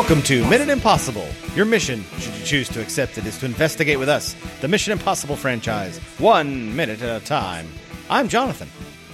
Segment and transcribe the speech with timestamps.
[0.00, 1.28] Welcome to Minute Impossible.
[1.54, 4.94] Your mission, should you choose to accept it, is to investigate with us the Mission
[4.94, 7.68] Impossible franchise, one minute at a time.
[8.08, 8.66] I'm Jonathan.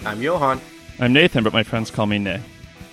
[0.05, 0.61] I'm Johan.
[1.01, 2.41] I'm Nathan, but my friends call me Nay.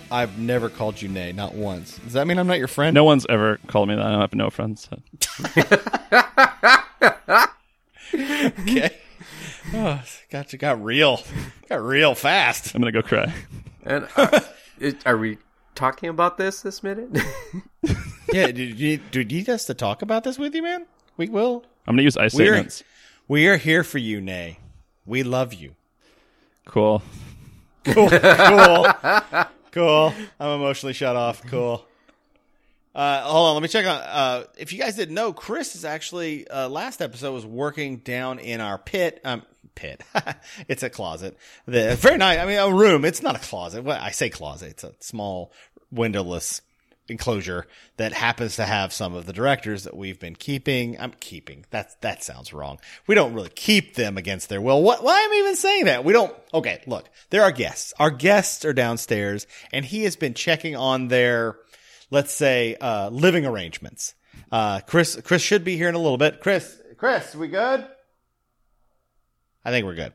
[0.10, 2.00] I've never called you Nay, not once.
[2.00, 2.96] Does that mean I'm not your friend?
[2.96, 4.04] No one's ever called me that.
[4.04, 4.90] I don't have no friends.
[8.16, 8.90] Okay.
[9.76, 11.22] Oh, got you got real.
[11.70, 12.74] Got real fast.
[12.74, 13.32] I'm gonna go cry.
[13.86, 14.40] And uh,
[14.80, 15.38] it- are we
[15.76, 17.18] talking about this this minute?
[18.34, 20.88] Yeah, do you, do you need us to talk about this with you, man?
[21.18, 21.63] We will.
[21.85, 22.68] I'm gonna use ice We're,
[23.27, 24.57] we are here for you, Nay.
[25.05, 25.76] We love you.
[26.66, 27.04] Cool.
[27.85, 28.10] Cool.
[28.10, 28.88] cool.
[29.71, 30.13] cool.
[30.40, 31.46] I'm emotionally shut off.
[31.46, 31.85] Cool.
[32.96, 34.01] Uh, hold on, let me check on.
[34.01, 38.40] Uh, if you guys didn't know, Chris is actually uh, last episode was working down
[38.40, 39.21] in our pit.
[39.24, 39.44] Um,
[39.76, 40.04] pit.
[40.68, 41.38] it's a closet.
[41.66, 42.40] The very nice.
[42.40, 43.05] I mean, a room.
[43.05, 43.84] It's not a closet.
[43.84, 44.71] Well, I say closet.
[44.71, 45.52] It's a small
[45.91, 46.62] windowless
[47.10, 50.99] enclosure that happens to have some of the directors that we've been keeping.
[50.99, 51.66] I'm keeping.
[51.70, 52.79] That's that sounds wrong.
[53.07, 54.82] We don't really keep them against their will.
[54.82, 55.04] What?
[55.04, 56.04] Why am I even saying that?
[56.04, 56.34] We don't.
[56.54, 57.10] Okay, look.
[57.29, 57.94] There are guests.
[57.99, 61.57] Our guests are downstairs, and he has been checking on their,
[62.10, 64.16] let's say, uh, living arrangements.
[64.51, 65.19] Uh, Chris.
[65.24, 66.40] Chris should be here in a little bit.
[66.40, 66.79] Chris.
[66.97, 67.85] Chris, we good?
[69.66, 70.14] I think we're good.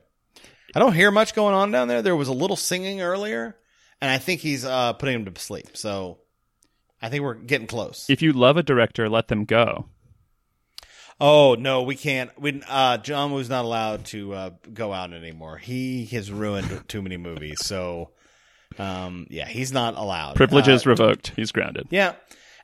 [0.75, 2.01] I don't hear much going on down there.
[2.01, 3.57] There was a little singing earlier,
[4.01, 5.75] and I think he's uh, putting him to sleep.
[5.75, 6.19] So
[7.01, 8.05] I think we're getting close.
[8.09, 9.87] If you love a director, let them go.
[11.21, 12.31] Oh no, we can't.
[12.39, 15.57] We uh, John was not allowed to uh, go out anymore.
[15.57, 17.57] He has ruined too many movies.
[17.65, 18.11] So,
[18.77, 20.35] um, yeah, he's not allowed.
[20.37, 21.33] Privileges Uh, revoked.
[21.35, 21.87] He's grounded.
[21.89, 22.13] yeah,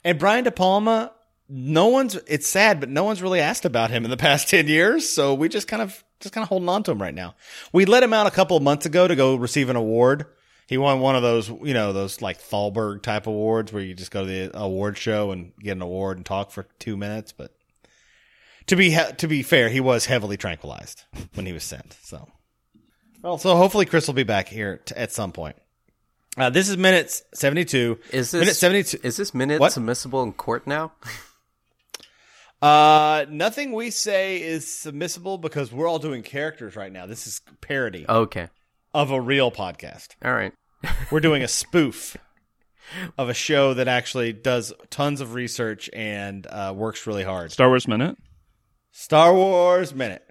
[0.06, 1.12] and Brian De Palma.
[1.50, 2.16] No one's.
[2.28, 5.10] It's sad, but no one's really asked about him in the past ten years.
[5.10, 7.36] So we just kind of just kind of holding on to him right now.
[7.74, 10.26] We let him out a couple of months ago to go receive an award.
[10.68, 14.10] He won one of those, you know, those like Thalberg type awards where you just
[14.12, 17.32] go to the award show and get an award and talk for two minutes.
[17.32, 17.52] But
[18.68, 21.04] to be to be fair, he was heavily tranquilized
[21.36, 21.96] when he was sent.
[22.02, 22.28] So,
[23.22, 25.56] well, so hopefully Chris will be back here t- at some point.
[26.38, 28.00] Uh, this is minutes seventy two.
[28.12, 28.98] Is this minute seventy two?
[29.04, 29.72] Is this minute What?
[29.72, 30.94] submissible in court now?
[32.62, 37.06] Uh, nothing we say is submissible because we're all doing characters right now.
[37.06, 38.48] This is parody Okay.
[38.94, 40.10] of a real podcast.
[40.24, 40.54] All right.
[41.12, 42.16] We're doing a spoof
[43.18, 47.52] of a show that actually does tons of research and uh, works really hard.
[47.52, 48.18] Star Wars minute.
[48.92, 50.24] Star Wars Minute.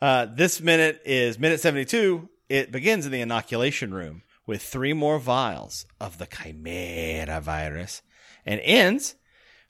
[0.00, 2.28] Uh, this minute is minute 72.
[2.48, 8.02] It begins in the inoculation room with three more vials of the Chimera virus
[8.46, 9.16] and ends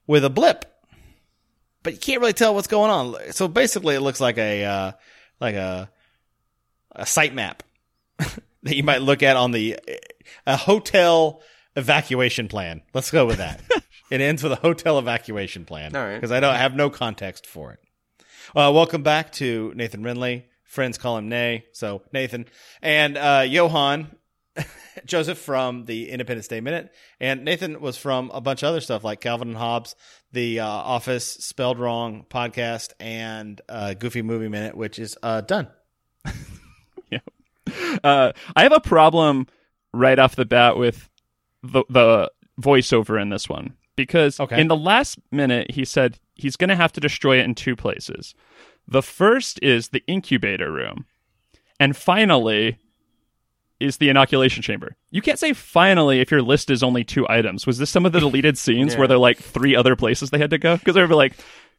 [0.07, 0.65] with a blip.
[1.83, 3.33] But you can't really tell what's going on.
[3.33, 4.93] So basically, it looks like a uh,
[5.41, 5.91] like a
[6.93, 7.63] a site map
[8.19, 9.79] that you might look at on the
[10.47, 11.43] a hotel
[11.77, 12.83] evacuation plan.
[12.93, 13.63] Let's go with that.
[14.11, 15.95] it ends with a hotel evacuation plan.
[15.97, 16.15] All right.
[16.15, 17.81] Because I don't have no context for it.
[18.55, 20.45] Uh, welcome back to Nathan Renley.
[20.65, 21.65] Friends call him Nay.
[21.73, 22.47] So Nathan
[22.83, 24.15] and uh, Johan
[25.07, 29.05] Joseph from the Independence Day Minute, and Nathan was from a bunch of other stuff
[29.05, 29.95] like Calvin and Hobbes,
[30.33, 35.69] the uh, Office Spelled Wrong podcast, and uh, Goofy Movie Minute, which is uh, done.
[38.03, 39.47] Uh, I have a problem
[39.93, 41.09] right off the bat with
[41.63, 42.31] the the
[42.61, 44.61] voiceover in this one because Okay.
[44.61, 47.77] in the last minute he said he's going to have to destroy it in two
[47.77, 48.35] places.
[48.89, 51.07] The first is the incubator room,
[51.79, 52.79] and finally
[53.81, 54.95] is the inoculation chamber.
[55.11, 57.67] You can't say finally if your list is only two items.
[57.67, 59.09] Was this some of the deleted scenes where Yeah.
[59.09, 60.77] they're like three other places they had to go?
[60.77, 61.33] Because they were like,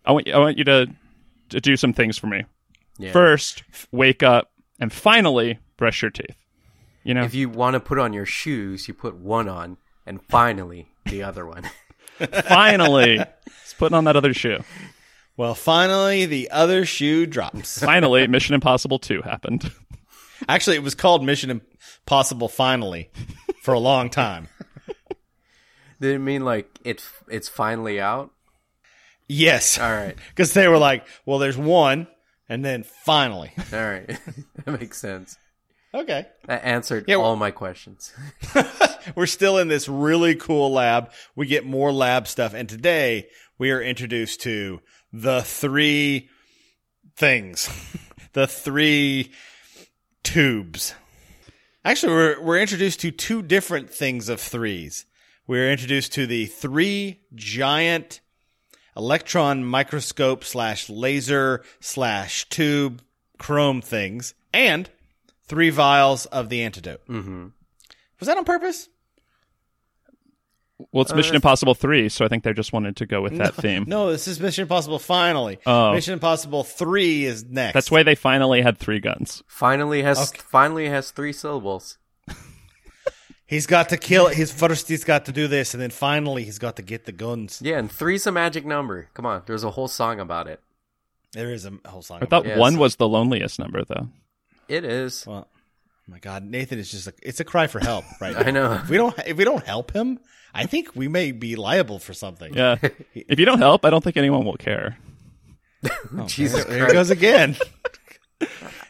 [0.06, 0.88] I want I want you to
[1.50, 2.44] to do some things for me.
[2.98, 3.12] Yeah.
[3.12, 6.36] First, wake up, and finally, brush your teeth.
[7.04, 10.22] You know, If you want to put on your shoes, you put one on, and
[10.24, 11.64] finally the other one.
[12.48, 13.20] finally,
[13.64, 14.60] it's putting on that other shoe.
[15.38, 17.80] Well, finally, the other shoe drops.
[17.80, 19.72] Finally, Mission Impossible 2 happened.
[20.48, 23.10] Actually, it was called Mission Impossible Finally
[23.62, 24.48] for a long time.
[26.02, 27.04] Did it mean like it?
[27.30, 28.32] It's finally out?
[29.28, 29.78] Yes.
[29.80, 30.18] All right.
[30.30, 32.08] Because they were like, well, there's one,
[32.50, 33.52] and then finally.
[33.72, 34.08] All right.
[34.66, 35.38] that makes sense.
[35.94, 36.26] Okay.
[36.46, 38.14] That answered Yeah, all my questions.
[39.16, 41.12] We're still in this really cool lab.
[41.36, 42.54] We get more lab stuff.
[42.54, 43.28] And today
[43.58, 44.80] we are introduced to
[45.12, 46.30] the three
[47.18, 47.70] things,
[48.34, 49.34] the three
[50.24, 50.94] tubes.
[51.84, 55.06] Actually, we're, we're introduced to two different things of threes.
[55.48, 58.22] We're introduced to the three giant
[58.96, 63.02] electron microscope slash laser slash tube
[63.38, 64.90] chrome things and
[65.44, 67.02] three vials of the antidote.
[67.08, 67.48] hmm
[68.20, 68.90] Was that on purpose?
[70.92, 73.38] Well, it's uh, Mission Impossible 3, so I think they just wanted to go with
[73.40, 73.86] that theme.
[73.88, 75.00] No, this is Mission Impossible.
[75.00, 75.94] Finally, Oh.
[75.94, 77.74] Mission Impossible Three is next.
[77.74, 79.44] That's why they finally had three guns.
[79.48, 81.98] Finally has finally has three syllables.
[83.46, 84.28] he's got to kill.
[84.28, 87.12] His first, he's got to do this, and then finally, he's got to get the
[87.12, 87.62] guns.
[87.64, 89.10] Yeah, and three's a magic number.
[89.14, 90.60] Come on, there's a whole song about it.
[91.34, 92.20] There is a whole song.
[92.22, 92.58] I thought Yes.
[92.58, 94.10] one was the loneliest number, though.
[94.68, 95.26] It is.
[95.26, 95.48] Well,
[96.08, 98.40] oh my God, Nathan is just a, it's a cry for help right now.
[98.42, 98.74] I know.
[98.74, 100.20] If we don't if we don't help him,
[100.54, 102.54] I think we may be liable for something.
[102.54, 102.78] Yeah.
[103.14, 104.98] if you don't help, I don't think anyone will care.
[106.28, 106.94] Jesus There it Christ.
[106.94, 107.56] goes again.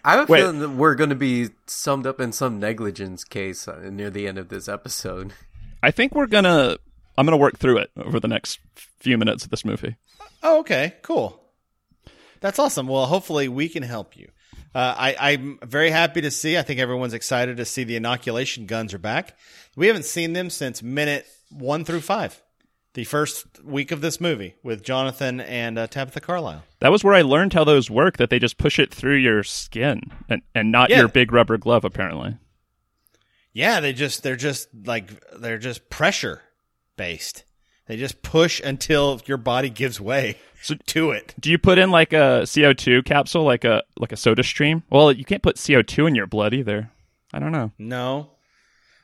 [0.03, 0.39] I have a Wait.
[0.41, 4.27] feeling that we're going to be summed up in some negligence case uh, near the
[4.27, 5.33] end of this episode.
[5.83, 6.77] I think we're gonna.
[7.17, 8.59] I'm gonna work through it over the next
[8.99, 9.95] few minutes of this movie.
[10.41, 11.39] Oh, okay, cool.
[12.39, 12.87] That's awesome.
[12.87, 14.29] Well, hopefully we can help you.
[14.73, 16.57] Uh, I, I'm very happy to see.
[16.57, 19.37] I think everyone's excited to see the inoculation guns are back.
[19.75, 22.41] We haven't seen them since minute one through five,
[22.93, 26.63] the first week of this movie with Jonathan and uh, Tabitha Carlisle.
[26.79, 28.15] That was where I learned how those work.
[28.17, 30.99] That they just push it through your skin and and not Yeah.
[30.99, 31.83] your big rubber glove.
[31.83, 32.37] Apparently.
[33.53, 36.41] Yeah, they just they're just like they're just pressure
[36.95, 37.43] based.
[37.91, 41.35] They just push until your body gives way So- to it.
[41.37, 44.83] Do you put in like a CO2 capsule, like a like a soda stream?
[44.89, 46.89] Well, you can't put CO2 in your blood either.
[47.33, 47.73] I don't know.
[47.77, 48.29] No.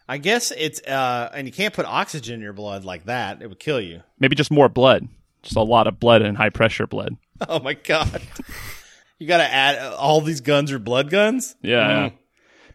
[0.08, 3.42] I guess it's uh and you can't put oxygen in your blood like that.
[3.42, 4.04] It would kill you.
[4.22, 5.06] Maybe just more blood.
[5.44, 7.18] Just a lot of blood and high pressure blood.
[7.50, 8.22] Oh my god.
[9.20, 11.58] you got to add uh, all these guns are blood guns?
[11.62, 12.12] Yeah.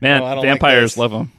[0.02, 1.32] Man, Oh, I don't like vampires love them.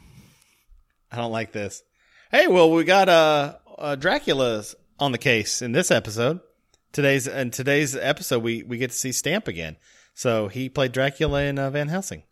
[1.11, 1.83] I don't like this.
[2.31, 6.39] Hey, well, we got uh, uh Dracula's on the case in this episode.
[6.93, 9.75] Today's in today's episode we we get to see Stamp again.
[10.13, 12.23] So he played Dracula in uh, Van Helsing.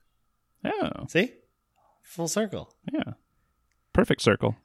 [0.64, 0.92] Yeah.
[1.08, 1.34] See?
[2.04, 2.74] Full circle.
[2.92, 3.14] Yeah.
[3.92, 4.56] Perfect circle.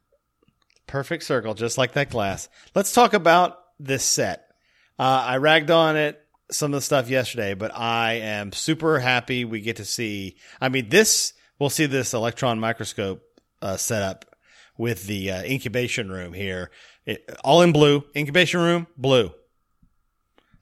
[0.86, 2.48] Perfect circle, just like that glass.
[2.74, 4.50] Let's talk about this set.
[4.98, 9.44] Uh, I ragged on it some of the stuff yesterday, but I am super happy
[9.44, 10.36] we get to see.
[10.60, 13.22] I mean, this we'll see this electron microscope
[13.62, 14.35] uh, setup
[14.78, 16.70] with the uh, incubation room here,
[17.04, 18.04] it, all in blue.
[18.14, 19.32] Incubation room, blue.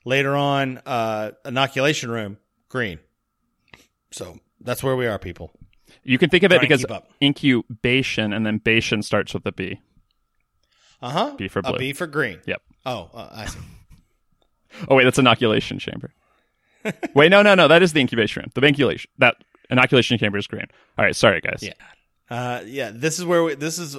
[0.04, 2.38] Later on, uh, inoculation room,
[2.68, 2.98] green.
[4.10, 5.50] So that's where we are, people.
[6.02, 6.84] You can think of it because
[7.22, 9.80] incubation and then bation starts with a B.
[11.00, 11.34] Uh huh.
[11.36, 11.78] B for A blue.
[11.78, 12.40] B for green.
[12.46, 12.62] Yep.
[12.86, 13.58] Oh, uh, I see.
[14.88, 16.12] Oh wait, that's inoculation chamber.
[17.14, 17.68] wait, no, no, no.
[17.68, 18.50] That is the incubation room.
[18.56, 19.36] The inoculation that
[19.70, 20.66] inoculation chamber is green.
[20.98, 21.60] All right, sorry guys.
[21.62, 21.74] Yeah.
[22.30, 23.96] Uh, yeah, this is where we, this is.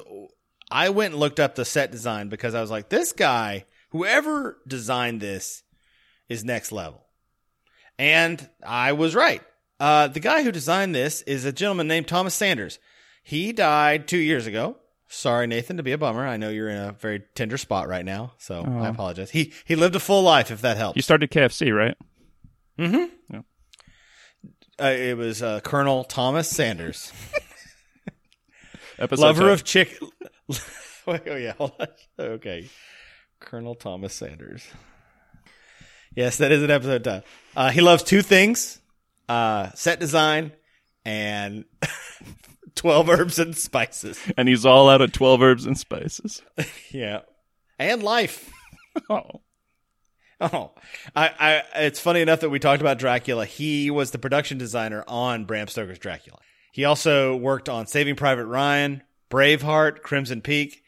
[0.71, 4.57] I went and looked up the set design because I was like, this guy, whoever
[4.67, 5.63] designed this,
[6.27, 7.05] is next level,
[7.99, 9.41] and I was right.
[9.79, 12.79] Uh, the guy who designed this is a gentleman named Thomas Sanders.
[13.23, 14.77] He died two years ago.
[15.07, 16.25] Sorry, Nathan, to be a bummer.
[16.25, 19.29] I know you're in a very tender spot right now, so I apologize.
[19.29, 20.95] He he lived a full life, if that helps.
[20.95, 21.95] You started KFC, right?
[22.79, 23.05] Mm-hmm.
[23.31, 23.41] Yeah.
[24.79, 27.13] Uh, it was uh, Colonel Thomas Sanders.
[28.99, 29.53] Episode lover title.
[29.53, 29.99] of chick.
[31.07, 31.87] Wait, oh yeah, hold on.
[32.19, 32.69] Okay,
[33.39, 34.65] Colonel Thomas Sanders.
[36.15, 37.23] Yes, that is an episode title.
[37.55, 38.79] Uh, he loves two things:
[39.29, 40.51] uh, set design
[41.03, 41.65] and
[42.75, 44.19] twelve herbs and spices.
[44.37, 46.41] and he's all out of twelve herbs and spices.
[46.91, 47.21] Yeah,
[47.77, 48.49] and life.
[49.09, 49.41] Oh,
[50.41, 50.71] Oh,
[51.15, 53.45] I, I, it's funny enough that we talked about Dracula.
[53.45, 56.39] He was the production designer on Bram Stoker's Dracula.
[56.75, 60.83] He also worked on Saving Private Ryan, Braveheart, Crimson Peak,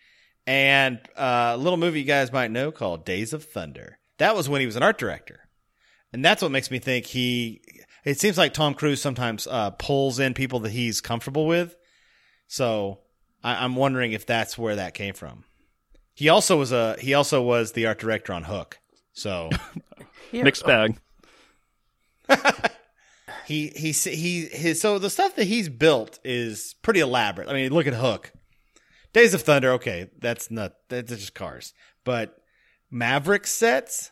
[0.46, 3.98] and uh, a little movie you guys might know called Days of Thunder.
[4.18, 5.48] That was when he was an art director.
[6.12, 7.62] And that's what makes me think he,
[8.04, 11.74] it seems like Tom Cruise sometimes uh, pulls in people that he's comfortable with.
[12.50, 13.00] So
[13.42, 15.46] I, I'm wondering if that's where that came from.
[16.14, 18.78] He also was a, he also was the art director on Hook.
[19.14, 19.52] So
[20.34, 21.00] mixed bag.
[23.48, 27.48] he he he his so the stuff that he's built is pretty elaborate.
[27.48, 28.34] I mean, look at Hook,
[29.14, 29.72] Days of Thunder.
[29.72, 31.74] Okay, that's not that's just cars,
[32.04, 32.38] but
[32.92, 34.12] Maverick sets.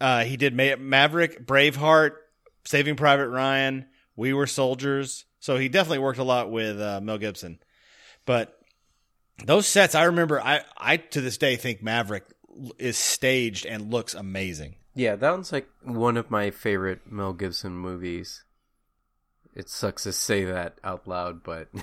[0.00, 2.12] Uh, he did Ma- Maverick, Braveheart,
[2.64, 3.84] Saving Private Ryan.
[4.16, 5.26] We Were Soldiers.
[5.38, 7.58] So he definitely worked a lot with uh, Mel Gibson.
[8.24, 8.58] But
[9.44, 10.40] those sets, I remember.
[10.40, 12.24] I I to this day think Maverick
[12.78, 14.76] is staged and looks amazing.
[14.94, 18.44] Yeah, that one's like one of my favorite Mel Gibson movies.
[19.54, 21.68] It sucks to say that out loud, but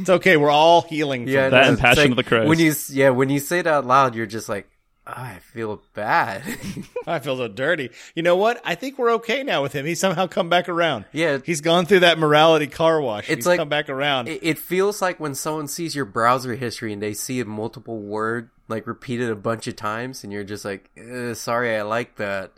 [0.00, 0.36] It's okay.
[0.36, 1.24] We're all healing.
[1.24, 2.48] From yeah, That no, and Passion like of the Christ.
[2.48, 4.68] When you yeah, when you say it out loud, you're just like,
[5.06, 6.42] I feel bad.
[7.06, 7.90] I feel so dirty.
[8.14, 8.60] You know what?
[8.64, 9.84] I think we're okay now with him.
[9.84, 11.04] He's somehow come back around.
[11.12, 13.24] yeah, He's gone through that morality car wash.
[13.28, 14.28] It's He's like- come back around.
[14.28, 17.98] it, it feels like when someone sees your browser history and they see a multiple
[18.00, 22.16] word like repeated a bunch of times, and you're just like, "Uh, "Sorry, I like
[22.16, 22.52] that."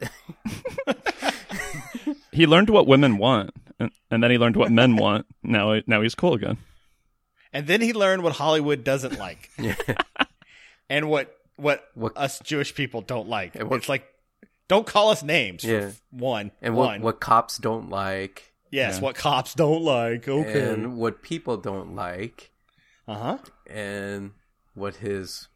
[2.33, 3.51] He learned what women want,
[3.81, 5.25] and, and then he learned what men want.
[5.43, 6.59] Now, now he's cool again.
[7.53, 9.75] and then he learned what Hollywood doesn't like yeah.
[10.91, 13.55] and what what, What- us Jewish people don't like.
[13.57, 14.07] And what- it's like
[14.69, 15.63] don't call us names.
[15.63, 15.91] for Yeah.
[16.11, 17.01] one and one.
[17.01, 19.01] what what cops don't like, yes, Yeah.
[19.03, 20.27] what cops don't like.
[20.29, 20.71] Okay.
[20.73, 22.51] and what people don't like,
[23.07, 23.39] Uh huh.
[23.71, 24.33] and
[24.75, 25.49] what his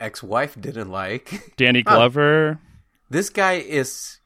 [0.00, 1.52] ex-wife didn't like.
[1.56, 2.60] Danny Glover.
[3.10, 4.18] This guy is,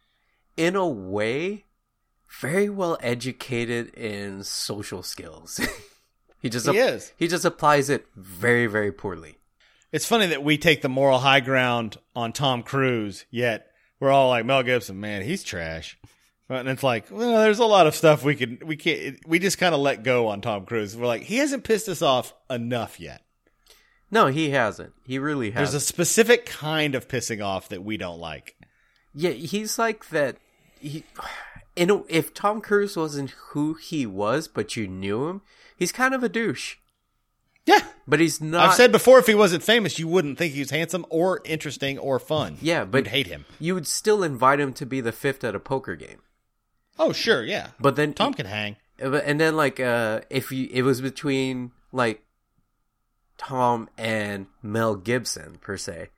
[0.56, 1.64] in a way,
[2.40, 5.60] very well educated in social skills.
[6.42, 7.12] he just He is.
[7.16, 9.36] he just applies it very very poorly.
[9.92, 13.70] It's funny that we take the moral high ground on Tom Cruise, yet
[14.00, 14.98] we're all like Mel Gibson.
[14.98, 15.98] Man, he's trash.
[16.48, 19.58] And it's like, well, there's a lot of stuff we could, we can't, we just
[19.58, 20.96] kind of let go on Tom Cruise.
[20.96, 23.22] We're like, he hasn't pissed us off enough yet.
[24.10, 24.92] No, he hasn't.
[25.06, 28.56] He really has There's a specific kind of pissing off that we don't like.
[29.14, 30.36] Yeah, he's like that.
[30.78, 31.04] He,
[31.78, 35.42] know, if Tom Cruise wasn't who he was, but you knew him,
[35.76, 36.76] he's kind of a douche.
[37.66, 37.80] Yeah.
[38.08, 38.68] But he's not.
[38.70, 41.98] I've said before, if he wasn't famous, you wouldn't think he was handsome or interesting
[41.98, 42.58] or fun.
[42.60, 43.44] Yeah, but You'd hate him.
[43.60, 46.18] you would still invite him to be the fifth at a poker game.
[46.98, 47.44] Oh, sure.
[47.44, 47.68] Yeah.
[47.78, 48.76] But then Tom can hang.
[48.98, 52.22] and then like uh, if you it was between like
[53.38, 56.08] Tom and Mel Gibson per se,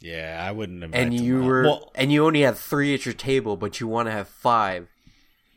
[0.00, 3.14] Yeah, I wouldn't invite and you were Well, and you only had three at your
[3.14, 4.88] table, but you want to have five,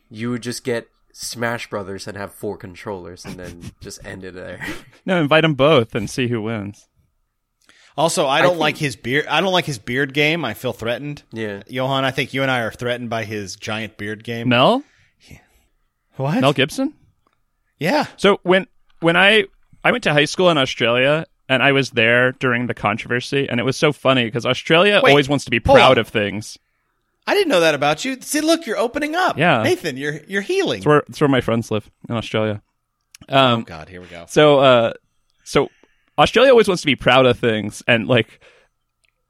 [0.10, 0.88] you would just get
[1.20, 4.64] Smash Brothers and have four controllers, and then just end it there.
[5.06, 6.88] No, invite them both and see who wins.
[7.98, 9.26] also, I don't think- like his beard.
[9.28, 10.44] I don't like his beard game.
[10.46, 11.24] I feel threatened.
[11.32, 14.50] yeah, Johan, I think you and I are threatened by his giant beard game.
[14.50, 14.84] Mel?
[16.18, 16.42] What?
[16.42, 16.94] Mel Gibson?
[17.80, 18.08] Yeah.
[18.18, 18.68] So when
[19.00, 19.46] when I
[19.84, 23.60] I went to high school in Australia and I was there during the controversy and
[23.60, 26.58] it was so funny because Australia Wait, always wants to be proud of things.
[27.28, 28.18] I didn't know that about you.
[28.22, 29.38] See, look, you're opening up.
[29.38, 29.62] Yeah.
[29.64, 30.78] Nathan, you're you're healing.
[30.78, 32.62] It's where it's where my friends live in Australia.
[33.30, 34.26] oh Um God, here we go.
[34.28, 34.94] so uh
[35.44, 35.70] so
[36.18, 38.40] Australia always wants to be proud of things and like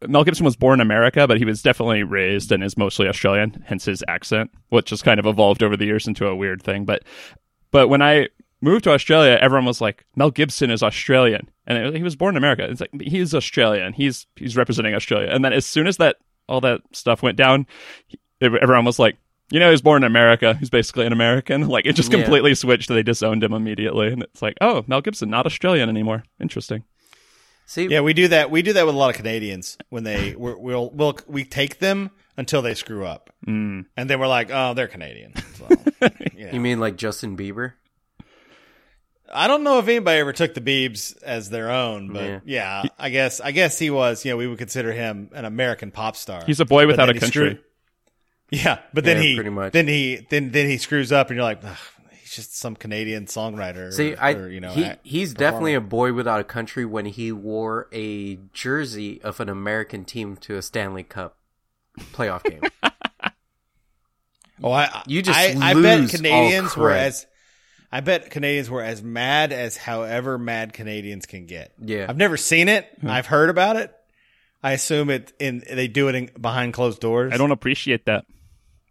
[0.08, 3.64] Mel Gibson was born in America, but he was definitely raised and is mostly Australian,
[3.66, 6.86] hence his accent, which has kind of evolved over the years into a weird thing.
[6.86, 7.04] But
[7.72, 8.28] but when I
[8.62, 12.34] moved to Australia, everyone was like, Mel Gibson is Australian, and it- he was born
[12.34, 12.70] in America.
[12.70, 13.94] It's like he's Australian.
[13.94, 15.30] He's he's representing Australia.
[15.32, 17.68] And then as soon as that all that stuff went down,
[18.42, 19.18] everyone was like,
[19.50, 20.56] you know, he was born in America.
[20.56, 21.68] He's basically an American.
[21.70, 22.20] Like it just Yeah.
[22.20, 22.90] completely switched.
[22.90, 26.24] They disowned him immediately, and it's like, oh, Mel Gibson, not Australian anymore.
[26.42, 26.84] Interesting.
[27.66, 28.52] see, Yeah, we do that.
[28.52, 31.80] We do that with a lot of Canadians when they we're, we'll we'll we take
[31.80, 33.86] them until they screw up, Mm.
[33.98, 35.34] and then we're like, oh, they're Canadian.
[35.56, 35.68] So,
[36.36, 36.54] yeah.
[36.54, 37.74] you mean like Justin Bieber?
[39.34, 42.40] I don't know if anybody ever took the Beebs as their own, but Yeah.
[42.46, 44.24] yeah, I guess I guess he was.
[44.24, 46.44] You know, we would consider him an American pop star.
[46.46, 47.28] He's a boy But without a country.
[47.50, 47.60] screwed-
[48.50, 49.74] yeah, but then Yeah, he pretty much.
[49.74, 51.62] then he then then he screws up, and you're like,
[52.22, 53.92] he's just some Canadian songwriter.
[53.92, 56.86] See, or, I or, you know, he act- he's definitely a boy without a country
[56.86, 61.38] when he wore a jersey of an American team to a Stanley Cup
[62.14, 62.62] playoff game.
[64.64, 67.28] Oh, I You just I, I bet lose all Canadians were as
[67.92, 71.74] I bet Canadians were as mad as however mad Canadians can get.
[71.80, 72.06] Yeah.
[72.10, 72.88] I've never seen it.
[73.06, 73.94] I've heard about it.
[74.64, 77.32] I assume it in they do it in, behind closed doors.
[77.34, 78.26] I don't appreciate that.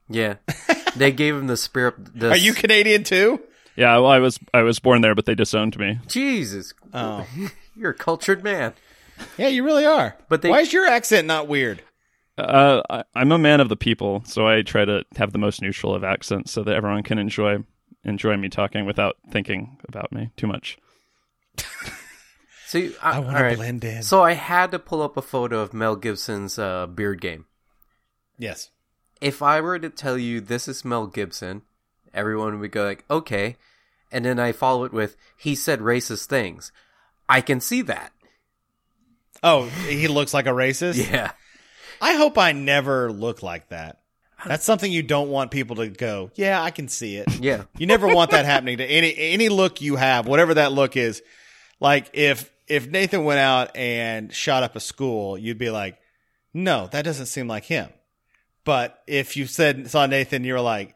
[0.09, 0.37] yeah,
[0.97, 1.95] they gave him the spirit.
[2.19, 3.41] The Are you Canadian too?
[3.75, 5.99] Yeah, well, I was I was born there, but they disowned me.
[6.07, 6.73] Jesus?
[6.95, 7.27] Oh,
[7.77, 8.73] You're a cultured man.
[9.37, 10.17] yeah, you really are.
[10.31, 11.83] But they- why is your accent not weird?
[12.39, 15.61] Uh, I, I'm a man of the people, so I try to have the most
[15.63, 17.59] neutral of accents so that everyone can enjoy
[18.07, 20.79] enjoy me talking without thinking about me too much.
[22.67, 24.03] See, I, I want all to blend in.
[24.03, 27.47] So I had to pull up a photo of Mel Gibson's uh, beard game.
[28.39, 28.71] yes.
[29.19, 31.63] If I were to tell you this is Mel Gibson,
[32.13, 33.57] everyone would go like, "Okay,"
[34.13, 36.71] and then I follow it with, "He said racist things."
[37.27, 38.13] I can see that.
[39.43, 40.97] Oh, he looks like a racist.
[41.11, 41.33] Yeah.
[41.99, 44.01] I hope I never look like that.
[44.47, 46.31] That's something you don't want people to go.
[46.35, 47.41] Yeah, I can see it.
[47.41, 47.65] Yeah.
[47.79, 51.23] You never want that happening to any any look you have, whatever that look is.
[51.81, 55.99] Like if if Nathan went out and shot up a school, you'd be like,
[56.55, 57.91] "No, that doesn't seem like him."
[58.65, 60.95] But if you said saw Nathan, you were like,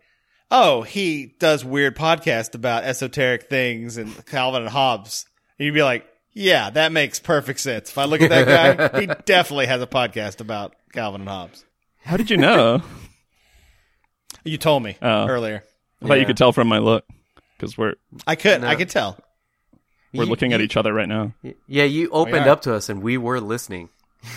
[0.50, 5.26] "Oh, he does weird podcasts about esoteric things and Calvin and Hobbes,"
[5.59, 7.90] and you'd be like, Yeah, that makes perfect sense.
[7.90, 11.64] If I look at that guy, he definitely has a podcast about Calvin and Hobbes.
[12.04, 12.83] How did you know?
[14.44, 15.26] You told me Oh.
[15.26, 15.62] earlier.
[16.02, 16.26] I thought you Yeah.
[16.26, 17.04] could tell from my look
[17.56, 17.94] because we're
[18.26, 18.62] I could.
[18.62, 18.68] No.
[18.68, 19.18] I could tell.
[20.12, 21.32] we're You- looking at you- each other right now.
[21.66, 22.50] Yeah, you opened are.
[22.50, 23.88] up to us and we were listening.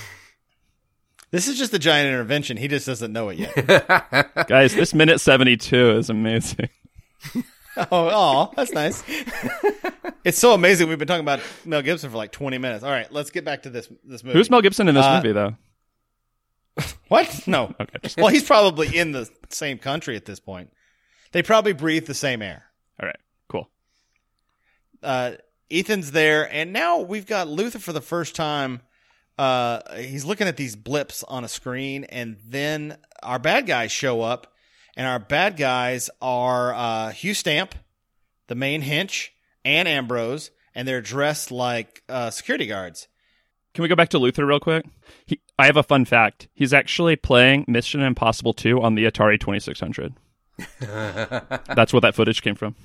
[1.32, 2.58] This is just a giant intervention.
[2.58, 3.56] He just doesn't know it yet.
[4.48, 6.70] Guys, this minute 72 is amazing.
[7.78, 9.04] oh, aw, that's nice.
[10.24, 10.90] it's so amazing.
[10.90, 12.84] We've been talking about Mel Gibson for like 20 minutes.
[12.84, 14.38] All right, let's get back to this this movie.
[14.38, 15.56] Who's Mel Gibson in this Uh, movie, though?
[17.10, 17.48] What?
[17.48, 17.74] No.
[17.80, 20.72] Okay, Well, he's probably in the same country at this point.
[21.32, 22.64] They probably breathe the same air.
[23.00, 23.70] all right, cool.
[25.04, 25.34] uh,
[25.72, 28.82] Ethan's there, and now we've got Luther for the first time.
[29.38, 34.22] Uh, he's looking at these blips on a screen, and then our bad guys show
[34.22, 34.54] up,
[34.96, 37.74] and our bad guys are uh, Hugh Stamp,
[38.48, 39.30] the main hench,
[39.66, 43.08] and Ambrose, and they're dressed like uh, security guards.
[43.74, 44.86] Can we go back to Luther real quick?
[45.26, 46.50] He, I have a fun fact.
[46.54, 50.14] He's actually playing Mission Impossible 2 on the Atari 2600.
[51.74, 52.76] That's where that footage came from.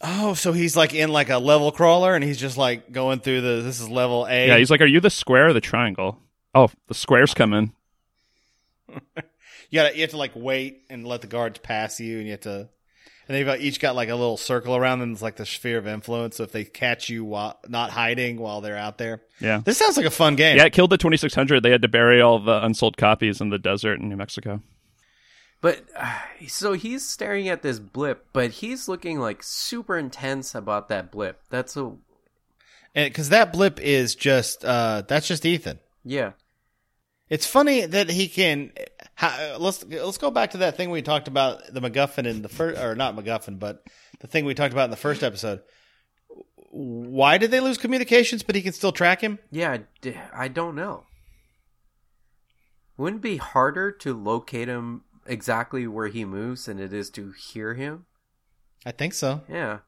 [0.00, 3.42] Oh, so he's like in like a level crawler, and he's just like going through
[3.42, 3.62] the.
[3.62, 4.48] This is level A.
[4.48, 6.18] Yeah, he's like, "Are you the square or the triangle?"
[6.56, 7.72] Oh, the square's coming.
[8.88, 8.94] you
[9.74, 12.32] got to you have to like wait and let the guards pass you, and you
[12.32, 12.68] have to.
[13.28, 15.12] And they've each got like a little circle around them.
[15.12, 16.36] It's like the sphere of influence.
[16.36, 19.60] So if they catch you while not hiding while they're out there, Yeah.
[19.64, 20.56] this sounds like a fun game.
[20.56, 21.62] Yeah, it killed the 2600.
[21.62, 24.62] They had to bury all the unsold copies in the desert in New Mexico.
[25.60, 26.18] But uh,
[26.48, 31.40] so he's staring at this blip, but he's looking like super intense about that blip.
[31.50, 31.92] That's a
[32.94, 35.78] because that blip is just uh that's just Ethan.
[36.04, 36.32] yeah.
[37.28, 38.72] It's funny that he can.
[39.18, 42.40] How, uh, let's let's go back to that thing we talked about the MacGuffin in
[42.40, 43.82] the first, or not MacGuffin, but
[44.20, 45.60] the thing we talked about in the first episode.
[46.70, 49.40] Why did they lose communications, but he can still track him?
[49.50, 49.78] Yeah,
[50.32, 51.02] I don't know.
[52.96, 57.32] Wouldn't it be harder to locate him exactly where he moves than it is to
[57.32, 58.06] hear him?
[58.86, 59.42] I think so.
[59.48, 59.78] Yeah.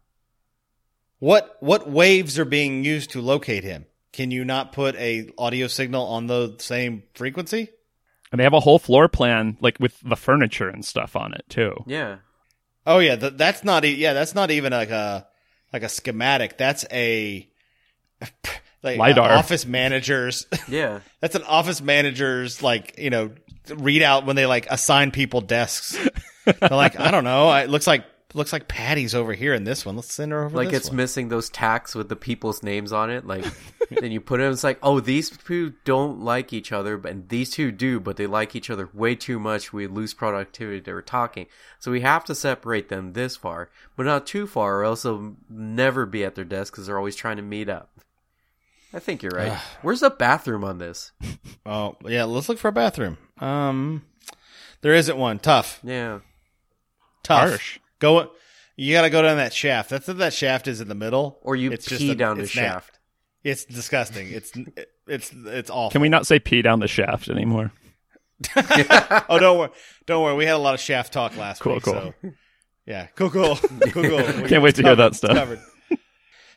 [1.20, 3.86] What what waves are being used to locate him?
[4.12, 7.70] Can you not put a audio signal on the same frequency?
[8.32, 11.44] And they have a whole floor plan, like with the furniture and stuff on it
[11.48, 11.74] too.
[11.86, 12.16] Yeah.
[12.86, 15.26] Oh yeah, th- that's not e- yeah, that's not even like a
[15.72, 16.56] like a schematic.
[16.58, 17.48] That's a
[18.82, 19.30] like LiDAR.
[19.32, 20.46] office managers.
[20.68, 21.00] Yeah.
[21.20, 23.32] that's an office manager's like you know
[23.66, 25.96] readout when they like assign people desks.
[26.44, 27.52] They're like, I don't know.
[27.54, 29.96] It looks like looks like Patty's over here in this one.
[29.96, 30.56] Let's send her over.
[30.56, 30.96] like this it's one.
[30.96, 33.26] missing those tacks with the people's names on it.
[33.26, 33.44] Like
[34.00, 37.28] then you put it, it's like, oh, these two don't like each other, but and
[37.28, 39.72] these two do, but they like each other way too much.
[39.72, 40.80] We lose productivity.
[40.80, 41.46] They were talking,
[41.78, 45.36] so we have to separate them this far, but not too far, or else they'll
[45.48, 47.90] never be at their desk because they're always trying to meet up.
[48.92, 49.52] I think you're right.
[49.82, 51.12] Where's the bathroom on this?
[51.66, 53.18] Oh yeah, let's look for a bathroom.
[53.38, 54.04] Um,
[54.82, 55.38] there isn't one.
[55.38, 55.80] Tough.
[55.82, 56.20] Yeah.
[57.22, 57.48] Tough.
[57.48, 57.78] Harsh.
[57.98, 58.30] Go.
[58.76, 59.90] You got to go down that shaft.
[59.90, 61.38] That's what that shaft is in the middle.
[61.42, 62.99] Or you It's just pee a- down the shaft.
[63.42, 64.30] It's disgusting.
[64.30, 64.52] It's
[65.06, 65.90] it's it's awful.
[65.90, 67.72] Can we not say pee down the shaft anymore?
[68.56, 69.70] oh, don't worry.
[70.06, 70.34] Don't worry.
[70.36, 71.82] We had a lot of shaft talk last Cool, week.
[71.82, 72.14] cool.
[72.22, 72.30] So.
[72.86, 73.56] Yeah, cool, cool,
[73.92, 74.22] cool, cool.
[74.48, 75.34] Can't wait to hear that stuff.
[75.36, 75.60] covered.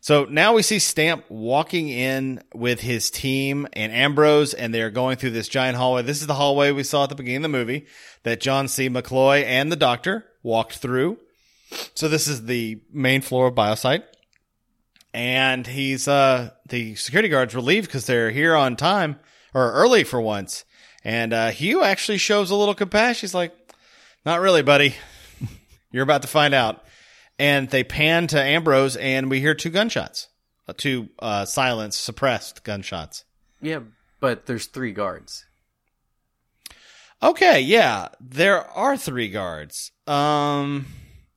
[0.02, 5.16] So now we see Stamp walking in with his team and Ambrose, and they're going
[5.16, 6.02] through this giant hallway.
[6.02, 7.86] This is the hallway we saw at the beginning of the movie
[8.24, 8.90] that John C.
[8.90, 11.20] McCloy and the Doctor walked through.
[11.94, 14.04] So this is the main floor of Biocyte,
[15.14, 19.20] and he's uh the security guards relieved because they're here on time
[19.54, 20.66] or early for once.
[21.04, 23.28] And uh, Hugh actually shows a little compassion.
[23.28, 23.54] He's like,
[24.26, 24.96] "Not really, buddy.
[25.92, 26.84] You're about to find out."
[27.38, 30.30] And they pan to Ambrose, and we hear two gunshots,
[30.68, 33.26] uh, two uh, silenced, suppressed gunshots.
[33.62, 33.80] Yeah,
[34.20, 35.46] but there's three guards.
[37.22, 39.92] Okay, yeah, there are three guards.
[40.08, 40.86] Um,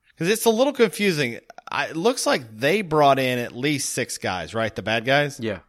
[0.09, 1.39] because it's a little confusing.
[1.71, 4.73] I, it looks like they brought in at least six guys, right?
[4.73, 5.39] The bad guys.
[5.39, 5.59] Yeah.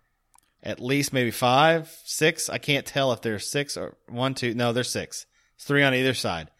[0.62, 2.48] At least maybe five, six.
[2.48, 4.54] I can't tell if there's six or one, two.
[4.54, 5.26] No, there's six.
[5.56, 6.50] It's three on either side.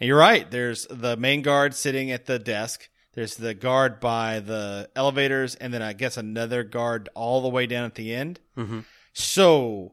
[0.00, 0.50] And you're right.
[0.50, 2.88] There's the main guard sitting at the desk.
[3.12, 7.66] There's the guard by the elevators, and then I guess another guard all the way
[7.66, 8.40] down at the end.
[8.56, 8.80] Mm-hmm.
[9.12, 9.92] So,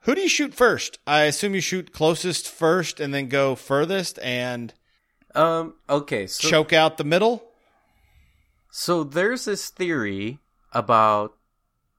[0.00, 1.00] who do you shoot first?
[1.08, 4.72] I assume you shoot closest first, and then go furthest and
[5.34, 5.74] Um.
[5.88, 6.28] Okay.
[6.28, 7.42] So choke out the middle.
[8.78, 10.38] So there's this theory
[10.70, 11.34] about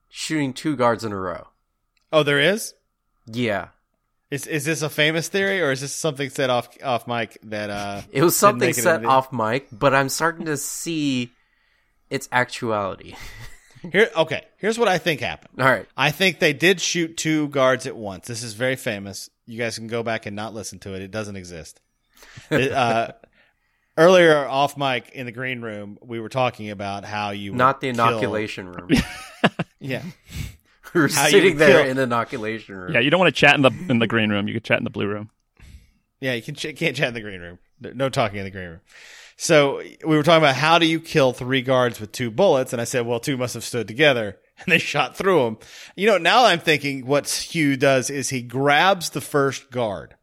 [0.08, 1.48] shooting two guards in a row.
[2.12, 2.72] Oh, there is.
[3.26, 3.70] Yeah.
[4.30, 7.70] Is is this a famous theory, or is this something said off off mic that
[7.70, 8.02] uh?
[8.12, 11.32] It was something set off mic, but I'm starting to see
[12.10, 13.16] its actuality.
[13.92, 14.44] Here, okay.
[14.58, 15.60] Here's what I think happened.
[15.60, 15.86] All right.
[15.96, 18.28] I think they did shoot two guards at once.
[18.28, 19.30] This is very famous.
[19.46, 21.02] You guys can go back and not listen to it.
[21.02, 21.80] It doesn't exist.
[22.50, 23.12] It, uh,
[23.98, 27.92] earlier off mic in the green room, we were talking about how you Not the
[27.92, 28.88] kill- inoculation room.
[29.80, 30.02] Yeah,
[30.94, 32.92] we were How sitting there kill- in the inoculation room.
[32.94, 34.48] Yeah, you don't want to chat in the in the green room.
[34.48, 35.30] You could chat in the blue room.
[36.20, 36.32] yeah.
[36.34, 37.58] You can ch- can't chat in the green room.
[37.80, 38.80] No talking in the green room.
[39.36, 42.82] So we were talking about how do you kill three guards with two bullets, and
[42.82, 45.58] I said, well, two must have stood together, and they shot through them.
[45.94, 50.16] You know, now I'm thinking what Hugh does is he grabs the first guard.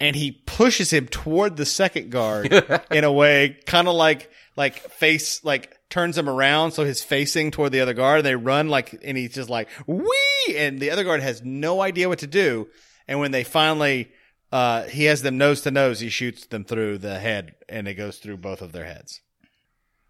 [0.00, 2.52] And he pushes him toward the second guard
[2.90, 7.50] in a way kind of like like face like turns him around so he's facing
[7.50, 10.56] toward the other guard and they run like and he's just like wee!
[10.56, 12.68] And the other guard has no idea what to do.
[13.08, 14.10] And when they finally
[14.52, 17.94] uh he has them nose to nose he shoots them through the head and it
[17.94, 19.20] goes through both of their heads.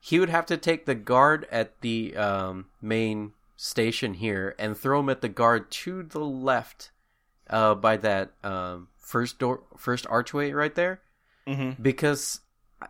[0.00, 5.00] He would have to take the guard at the um, main station here and throw
[5.00, 6.90] him at the guard to the left
[7.48, 11.00] uh, by that um, first door, first archway right there,
[11.46, 11.80] mm-hmm.
[11.80, 12.40] because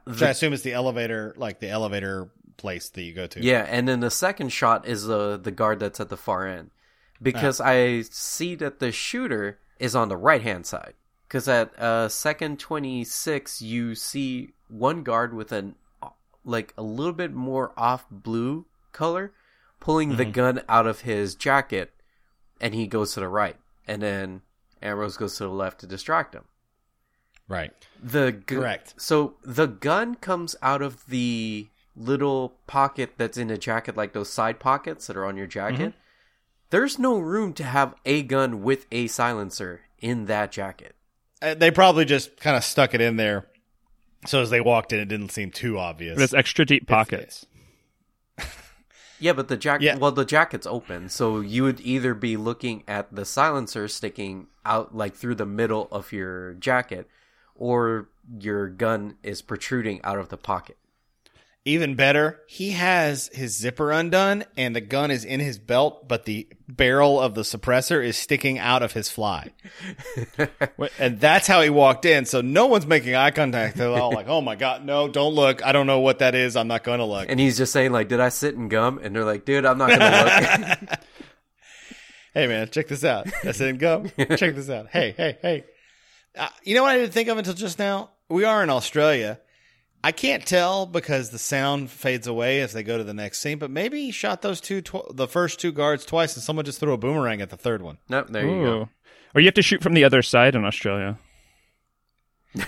[0.07, 3.42] the i assume it's the elevator like the elevator place that you go to.
[3.42, 6.70] Yeah, and then the second shot is the the guard that's at the far end,
[7.20, 10.94] because I see that the shooter is on the right hand side.
[11.27, 15.74] Because at uh, second twenty six, you see one guard with an
[16.44, 19.33] like a little bit more off blue color,
[19.81, 21.92] pulling the gun out of his jacket,
[22.61, 23.57] and he goes to the right,
[23.88, 24.42] and then
[24.84, 26.44] Ambrose goes to the left to distract him.
[27.48, 28.94] right The gu- Correct.
[28.96, 34.30] So the gun comes out of the little pocket that's in a jacket, like those
[34.32, 35.94] side pockets that are on your jacket.
[36.70, 40.96] There's no room to have a gun with a silencer in that jacket.
[41.40, 43.46] Uh, they probably just kind of stuck it in there
[44.26, 47.46] so as they walked in it didn't seem too obvious There's extra deep pockets.
[49.20, 49.85] Yeah, but the jacket.
[49.85, 49.96] Yeah.
[49.96, 54.94] Well, the jacket's open, so you would either be looking at the silencer sticking out
[54.94, 57.09] like through the middle of your jacket,
[57.55, 58.09] or
[58.40, 60.77] your gun is protruding out of the pocket.
[61.66, 66.27] Even better, he has his zipper undone and the gun is in his belt, but
[66.27, 69.50] the barrel of the suppressor is sticking out of his fly.
[70.98, 72.27] and that's how he walked in.
[72.27, 73.79] So no one's making eye contact.
[73.79, 75.64] They're all like, oh my God, no, don't look.
[75.64, 76.55] I don't know what that is.
[76.55, 77.31] I'm not going to look.
[77.31, 79.79] And he's just saying like, "Did I sit in gum?" And they're like, "Dude, I'm
[79.79, 80.98] not gonna look."
[82.35, 83.27] hey man, check this out.
[83.42, 84.11] That's in gum.
[84.18, 84.88] check this out.
[84.88, 85.64] Hey, hey, hey.
[86.37, 88.11] Uh, you know what I didn't think of until just now?
[88.29, 89.40] We are in Australia.
[90.04, 93.58] I can't tell because the sound fades away as they go to the next scene.
[93.58, 96.78] But maybe he shot those two, tw- the first two guards twice, and someone just
[96.78, 97.96] threw a boomerang at the third one.
[98.10, 98.88] nope, there you go.
[99.34, 101.18] Or you have to shoot from the other side in Australia.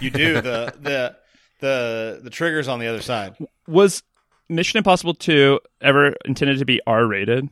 [0.01, 1.17] You do the the
[1.61, 3.37] the the triggers on the other side.
[3.69, 4.03] Was
[4.49, 7.51] Mission Impossible 2 ever intended to be R rated?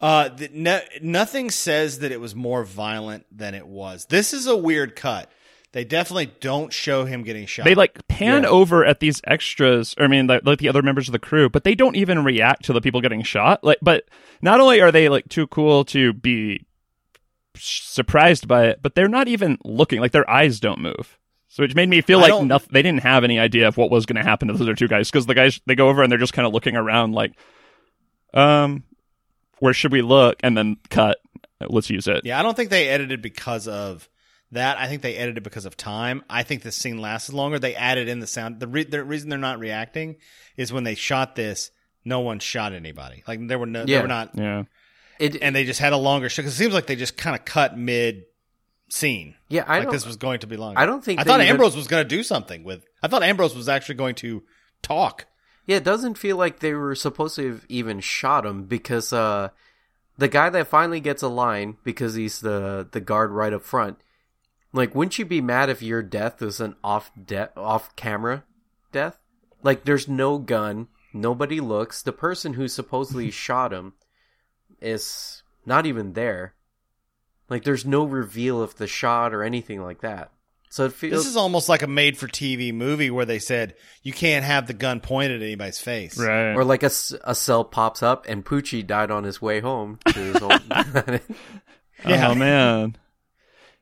[0.00, 4.06] Uh, the, no, nothing says that it was more violent than it was.
[4.06, 5.30] This is a weird cut.
[5.72, 7.64] They definitely don't show him getting shot.
[7.64, 8.48] They like pan Yeah.
[8.48, 11.48] over at these extras, or I mean, like, like the other members of the crew,
[11.50, 13.62] but they don't even react to the people getting shot.
[13.62, 14.04] Like, but
[14.40, 16.64] not only are they like too cool to be
[17.54, 20.00] surprised by it, but they're not even looking.
[20.00, 21.18] Like their eyes don't move.
[21.48, 22.68] So it made me feel like nothing.
[22.72, 24.88] They didn't have any idea of what was going to happen to those other two
[24.88, 27.32] guys because the guys they go over and they're just kind of looking around, like,
[28.34, 28.84] um,
[29.58, 30.36] where should we look?
[30.42, 31.18] And then cut.
[31.68, 32.24] Let's use it.
[32.24, 34.08] Yeah, I don't think they edited because of
[34.52, 34.78] that.
[34.78, 36.24] I think they edited because of time.
[36.28, 37.58] I think the scene lasted longer.
[37.58, 38.60] They added in the sound.
[38.60, 40.16] The, re- the reason they're not reacting
[40.56, 41.70] is when they shot this,
[42.04, 43.22] no one shot anybody.
[43.26, 44.64] Like there were no, they were not, Yeah.
[45.18, 46.42] It, and they just had a longer shot.
[46.42, 48.22] Because it seems like they just kind of cut mid
[48.88, 49.34] scene.
[49.48, 49.92] yeah, I like don't.
[49.92, 50.76] this was going to be long.
[50.76, 52.84] I don't think I thought even- Ambrose was going to do something with.
[53.02, 54.42] I thought Ambrose was actually going to
[54.82, 55.26] talk.
[55.66, 59.50] Yeah, it doesn't feel like they were supposed to have even shot him because uh,
[60.16, 63.98] the guy that finally gets a line because he's the the guard right up front.
[64.72, 68.44] Like, wouldn't you be mad if your death was an off de- off camera
[68.92, 69.18] death?
[69.62, 72.02] Like, there's no gun, nobody looks.
[72.02, 73.94] The person who supposedly shot him
[74.80, 76.54] is not even there.
[77.48, 80.32] Like, there's no reveal of the shot or anything like that.
[80.70, 84.44] So it feels This is almost like a made-for-TV movie where they said you can't
[84.44, 86.18] have the gun pointed at anybody's face.
[86.18, 86.52] Right.
[86.52, 86.90] Or like a,
[87.24, 90.60] a cell pops up and Poochie died on his way home to his home.
[92.06, 92.28] Yeah.
[92.28, 92.96] Oh man.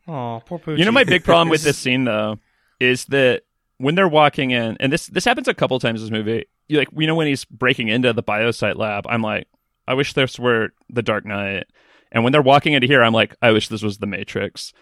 [0.09, 0.79] Oh, poor Poochie.
[0.79, 2.39] You know my big problem with this scene though
[2.81, 3.43] is that
[3.79, 6.47] when they're walking in, and this this happens a couple times in this movie.
[6.69, 9.47] You like you know when he's breaking into the Biocyte lab, I'm like,
[9.87, 11.65] I wish this were the Dark Knight.
[12.13, 14.73] And when they're walking into here, I'm like, I wish this was the Matrix.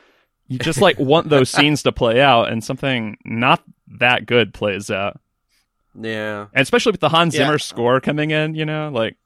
[0.47, 3.63] You just like want those scenes to play out, and something not
[3.99, 5.21] that good plays out.
[5.99, 6.47] Yeah.
[6.53, 7.47] and especially with the Hans Yeah.
[7.47, 9.17] Zimmer score coming in, you know, like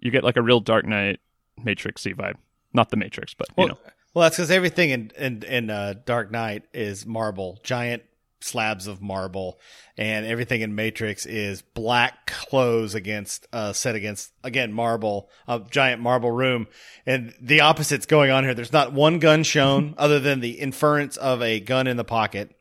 [0.00, 1.20] you get like a real Dark Knight
[1.60, 2.36] Matrixy vibe.
[2.72, 3.78] Not the Matrix, but you Well, know.
[4.14, 8.04] Well, that's because everything in in, in uh, Dark Knight is marble, giant
[8.40, 9.58] slabs of marble,
[9.96, 16.00] and everything in Matrix is black clothes against uh, set against again marble, a giant
[16.00, 16.68] marble room,
[17.04, 18.54] and the opposite's going on here.
[18.54, 22.54] There's not one gun shown other than the inference of a gun in the pocket.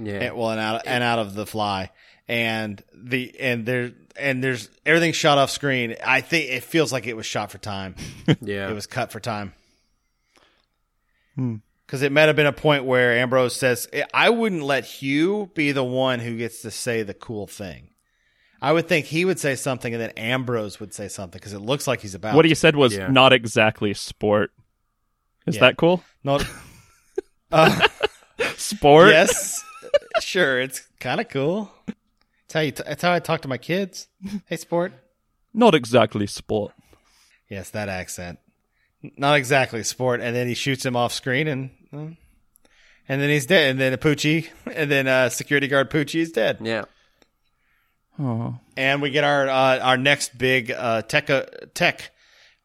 [0.00, 0.14] Yeah.
[0.14, 1.90] and, well and out and out of the fly
[2.28, 7.08] and the and there and there's everything shot off screen i think it feels like
[7.08, 7.96] it was shot for time
[8.40, 8.70] yeah.
[8.70, 9.54] it was cut for time
[11.38, 11.56] Hmm.
[11.86, 15.70] because it might have been a point where ambrose says i wouldn't let hugh be
[15.72, 17.90] the one who gets to say the cool thing
[18.60, 21.60] i would think he would say something and then ambrose would say something because it
[21.60, 22.48] looks like he's about What to.
[22.48, 23.06] he said was Yeah.
[23.08, 24.50] not exactly sport.
[25.46, 25.60] Is Yeah.
[25.60, 26.02] that cool?
[26.24, 26.44] not
[27.52, 27.86] uh,
[28.56, 29.10] Sport?
[29.10, 29.62] yes
[30.20, 33.58] sure it's kind of cool that's how you t- that's how i talk to my
[33.58, 34.08] kids
[34.46, 34.92] hey sport
[35.54, 36.72] Not exactly sport.
[37.48, 38.38] Yes, that accent.
[39.02, 40.20] Not exactly sport.
[40.20, 42.14] And then he shoots him off screen, and uh,
[43.08, 43.70] and then he's dead.
[43.70, 46.58] And then a Poochie, and then uh, security guard Poochie is dead.
[46.60, 46.84] yeah.
[48.20, 48.58] Oh.
[48.76, 52.10] And we get our uh, our next big uh, tech uh, tech,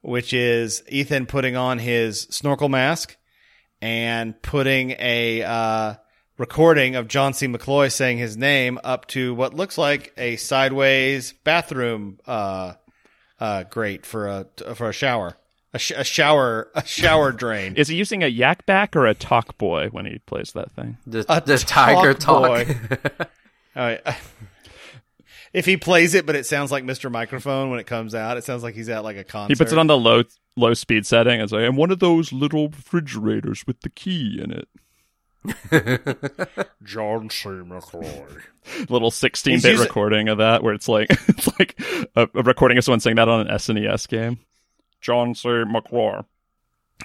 [0.01, 3.15] which is Ethan putting on his snorkel mask
[3.81, 5.93] and putting a uh,
[6.37, 7.47] recording of John C.
[7.47, 12.73] McCloy saying his name up to what looks like a sideways bathroom uh,
[13.39, 15.37] uh, grate for a for a shower,
[15.73, 17.75] a, sh- a shower a shower drain.
[17.75, 20.97] Is he using a Yak Bak or a talk boy when he plays that thing?
[21.07, 22.67] The, A the tiger talk talk.
[22.67, 22.77] boy.
[23.75, 24.01] All right.
[25.53, 27.11] If he plays it, but it sounds like Mr.
[27.11, 29.53] Microphone when it comes out, it sounds like he's at like a concert.
[29.53, 30.23] He puts it on the low
[30.57, 31.39] low speed setting.
[31.39, 34.67] It's like, and one of those little refrigerators with the key in it.
[36.83, 37.49] John C.
[37.49, 38.41] McCloy.
[38.89, 41.79] Little 16 bit using- recording of that where it's like it's like
[42.15, 44.39] a, a recording of someone saying that on an SNES game.
[45.03, 45.49] John C.
[45.67, 46.25] McClure.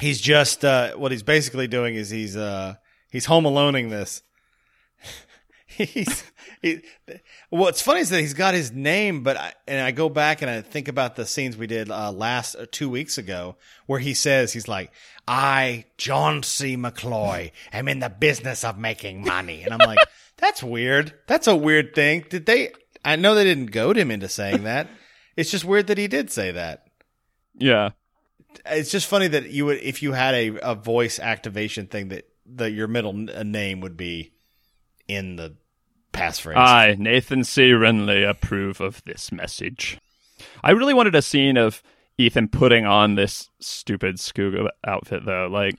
[0.01, 2.77] He's just uh, what he's basically doing is he's uh,
[3.11, 4.23] he's home aloneing this.
[5.67, 6.23] he's
[6.63, 6.83] he,
[7.51, 10.51] what's funny is that he's got his name, but I, and I go back and
[10.51, 13.57] I think about the scenes we did uh, last uh, two weeks ago
[13.87, 14.93] where he says he's like,
[15.27, 16.77] "I, John C.
[16.77, 19.99] McCloy, am in the business of making money," and I'm like,
[20.37, 21.15] "That's weird.
[21.27, 22.71] That's a weird thing." Did they?
[23.05, 24.89] I know they didn't goad him into saying that.
[25.37, 26.88] It's just weird that he did say that
[27.59, 27.91] Yeah.
[28.67, 32.29] it's just funny that you would if you had a, a voice activation thing that
[32.47, 34.33] the your middle n- uh, name would be
[35.07, 35.57] in the
[36.13, 36.57] passphrase.
[36.57, 37.71] I, Nathan C.
[37.73, 39.99] Renly, approve of this message.
[40.65, 41.83] I really wanted a scene of
[42.17, 45.47] Ethan putting on this stupid Scooga outfit, though.
[45.51, 45.77] Like,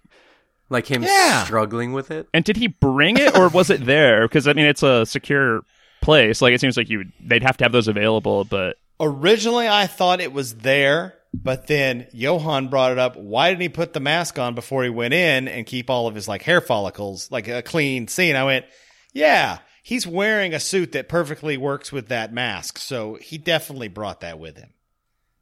[0.70, 1.44] like him Yeah.
[1.44, 2.28] struggling with it.
[2.34, 4.28] and did he bring it or was it there?
[4.28, 5.62] Because I mean, it's a secure
[6.02, 6.42] place.
[6.42, 8.46] Like, it seems like you they'd have to have those available.
[8.46, 13.16] But Originally, I thought it was there, but then Johan brought it up.
[13.16, 16.16] Why didn't he put the mask on before he went in and keep all of
[16.16, 18.36] his like hair follicles like a clean scene?
[18.36, 18.66] I went,
[19.14, 24.22] yeah, he's wearing a suit that perfectly works with that mask, so he definitely brought
[24.22, 24.74] that with him.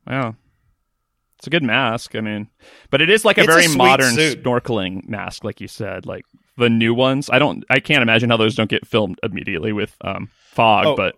[0.05, 0.35] wow,
[1.37, 2.15] it's a good mask.
[2.15, 2.47] I mean,
[2.89, 4.43] but it is like a It's very sweet modern suit.
[4.43, 6.05] snorkeling mask, like you said.
[6.05, 6.25] Like
[6.57, 9.95] the new ones, I don't, I can't imagine how those don't get filmed immediately with
[10.01, 10.85] um, fog.
[10.87, 10.95] Oh.
[10.95, 11.15] But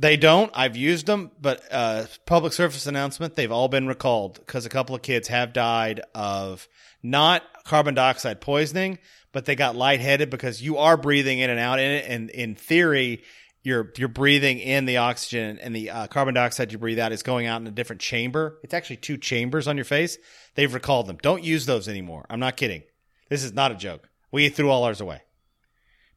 [0.00, 0.50] They don't.
[0.54, 4.94] I've used them, but uh, public service announcement, they've all been recalled because a couple
[4.94, 6.66] of kids have died of
[7.02, 8.98] not carbon dioxide poisoning,
[9.32, 12.06] but they got lightheaded because you are breathing in and out in it.
[12.08, 13.24] And in theory,
[13.62, 17.22] you're you're breathing in the oxygen and the uh, carbon dioxide you breathe out is
[17.22, 18.58] going out in a different chamber.
[18.62, 20.16] It's actually two chambers on your face.
[20.54, 21.18] They've recalled them.
[21.20, 22.24] Don't use those anymore.
[22.30, 22.84] I'm not kidding.
[23.28, 24.08] This is not a joke.
[24.32, 25.20] We threw all ours away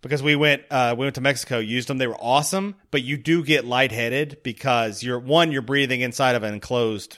[0.03, 1.97] because we went uh, we went to Mexico, used them.
[1.97, 6.43] They were awesome, but you do get lightheaded because you're one you're breathing inside of
[6.43, 7.17] an enclosed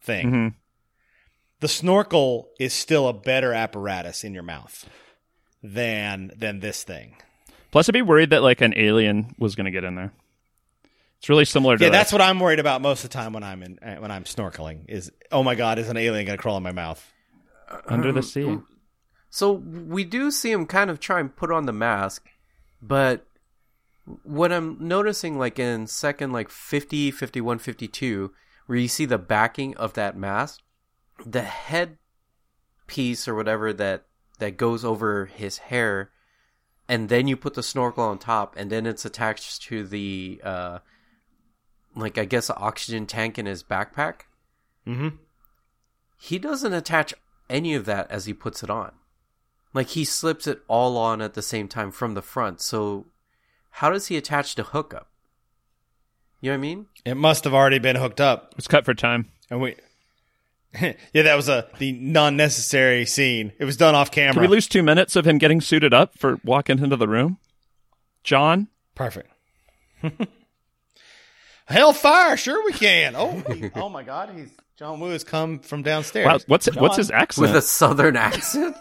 [0.00, 0.30] thing.
[0.30, 0.54] Mhm.
[1.58, 4.88] The snorkel is still a better apparatus in your mouth
[5.62, 7.16] than than this thing.
[7.72, 10.12] plus, I'd be worried that like an alien was going to get in there.
[11.18, 11.96] It's really similar to Yeah, that.
[11.98, 14.24] that's what I'm worried about most of the time when I'm in uh, when I'm
[14.24, 14.84] snorkeling.
[14.88, 17.02] Is oh my god, is an alien going to crawl in my mouth?
[17.88, 18.58] under the sea.
[19.30, 22.28] So we do see him kind of try and put on the mask,
[22.80, 23.26] but
[24.22, 28.32] what I'm noticing like in second like 50, 51, 52,
[28.66, 30.60] where you see the backing of that mask,
[31.24, 31.98] the head
[32.86, 34.04] piece or whatever that
[34.38, 36.10] that goes over his hair
[36.88, 40.78] and then you put the snorkel on top and then it's attached to the uh
[41.94, 44.22] like I guess oxygen tank in his backpack.
[44.86, 45.16] Mm-hmm.
[46.16, 47.12] he doesn't attach
[47.50, 48.92] any of that as he puts it on.
[49.76, 52.62] Like he slips it all on at the same time from the front.
[52.62, 53.04] So
[53.72, 55.10] how does he attach the hookup?
[56.40, 56.86] You know what I mean?
[57.04, 59.30] It must have already been hooked up, It's cut for time.
[59.50, 59.76] and we.
[60.80, 63.52] yeah, that was a the non-necessary scene.
[63.58, 64.32] It was done off camera.
[64.32, 67.36] Can we lose two minutes of him getting suited up for walking into the room?
[68.24, 68.68] John?
[68.94, 69.30] Perfect.
[71.66, 73.14] Hellfire, sure we can.
[73.14, 73.42] Oh,
[73.74, 76.26] oh my God, he's John Woo has come from downstairs.
[76.26, 77.48] Wow, what's what's his accent?
[77.48, 78.74] With a southern accent.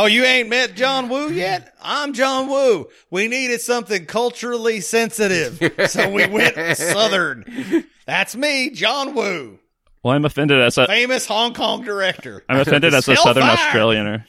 [0.00, 1.74] Oh, you ain't met John Woo yet?
[1.82, 2.86] I'm John Woo.
[3.10, 5.58] We needed something culturally sensitive,
[5.88, 7.84] so we went Southern.
[8.06, 9.58] That's me, John Woo,
[10.04, 12.44] well, I'm offended as a famous Hong Kong director.
[12.48, 13.72] I'm offended as a Southern Hellfire!
[13.72, 14.24] Australianer.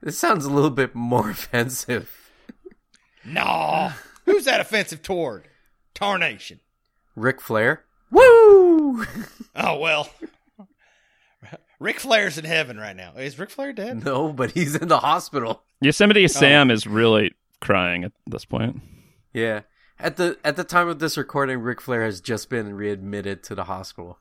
[0.00, 2.32] this sounds a little bit more offensive.
[3.26, 3.92] No,
[4.24, 5.48] who's that offensive toward?
[5.92, 6.60] Tarnation.
[7.14, 7.84] Ric Flair.
[8.10, 9.04] Woo!
[9.54, 10.08] Oh well.
[11.82, 13.12] Ric Flair's in heaven right now.
[13.16, 14.04] Is Ric Flair dead?
[14.04, 15.62] No, but he's in the hospital.
[15.80, 18.80] Yosemite Sam is really crying at this point.
[19.34, 19.62] Yeah.
[19.98, 23.54] At the at the time of this recording, Ric Flair has just been readmitted to
[23.54, 24.18] the hospital.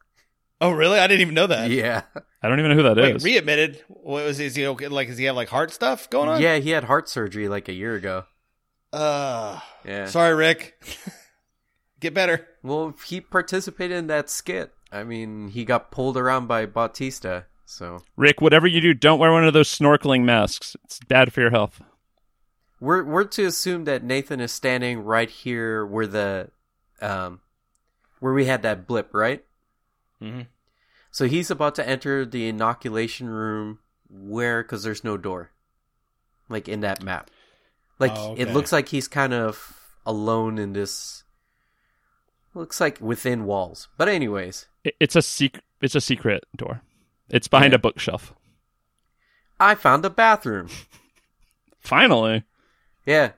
[0.60, 1.00] Oh really?
[1.00, 1.69] I didn't even know that.
[1.71, 2.02] Yeah.
[2.43, 3.24] I don't even know who that Wait, is.
[3.24, 3.84] readmitted.
[3.88, 4.88] What was is he okay?
[4.88, 6.41] Like, does he have like heart stuff going on?
[6.41, 8.26] Yeah, he had heart surgery like a year ago.
[8.91, 10.06] Uh, Yeah.
[10.08, 10.84] sorry, Rick.
[12.00, 12.47] Get better.
[12.63, 14.74] Well, he participated in that skit.
[14.91, 17.45] I mean, he got pulled around by Bautista.
[17.72, 20.76] So Rick, whatever you do, don't wear one of those snorkeling masks.
[20.84, 21.82] It's bad for your health.
[22.82, 26.52] we're we're to assume that Nathan is standing right here where the
[27.02, 27.40] um
[28.20, 29.46] where we had that blip, right?
[30.22, 30.48] Mhm.
[31.12, 33.80] So he's about to enter the inoculation room
[34.10, 35.52] where cuz there's no door.
[36.50, 37.32] Like in that map.
[38.00, 41.24] Like Oh, it looks like he's kind of alone in this
[42.54, 43.88] looks like within walls.
[43.98, 45.64] But anyways, It's a secret.
[45.80, 46.82] It's a secret door.
[47.32, 48.34] It's behind a bookshelf.
[49.60, 50.67] I found a bathroom.
[51.80, 52.44] Finally,
[53.06, 53.32] Yeah.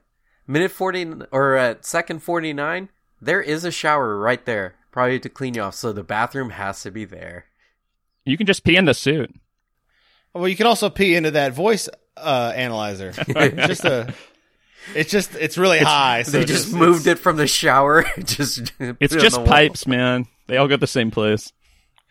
[0.45, 2.89] Minute 40 or at second 49,
[3.21, 5.75] there is a shower right there, probably to clean you off.
[5.75, 7.45] So the bathroom has to be there.
[8.25, 9.34] you can just pee in the suit.
[10.34, 13.13] Well, you can also pee into that voice uh, analyzer.
[13.27, 14.13] It's just a.
[14.95, 16.23] It's just it's really high.
[16.23, 18.03] So they it's just moved it from the shower.
[18.19, 19.47] just It's just the wall.
[19.47, 20.25] pipes, man.
[20.47, 21.53] They all go to the same place.